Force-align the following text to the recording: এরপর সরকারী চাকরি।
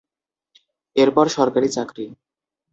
এরপর 0.95 1.25
সরকারী 1.37 1.69
চাকরি। 1.75 2.05